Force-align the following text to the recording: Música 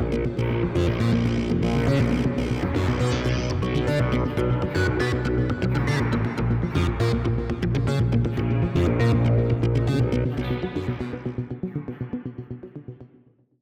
Música 0.00 0.89